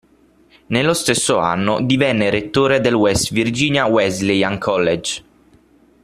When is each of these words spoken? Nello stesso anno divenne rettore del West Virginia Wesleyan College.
Nello 0.65 0.95
stesso 0.95 1.37
anno 1.37 1.79
divenne 1.79 2.31
rettore 2.31 2.79
del 2.81 2.95
West 2.95 3.31
Virginia 3.31 3.85
Wesleyan 3.85 4.57
College. 4.57 5.23